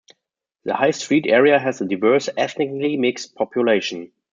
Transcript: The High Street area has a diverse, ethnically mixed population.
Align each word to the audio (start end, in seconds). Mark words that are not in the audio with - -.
The 0.63 0.73
High 0.73 0.89
Street 0.89 1.27
area 1.27 1.59
has 1.59 1.79
a 1.79 1.85
diverse, 1.85 2.27
ethnically 2.35 2.97
mixed 2.97 3.35
population. 3.35 4.11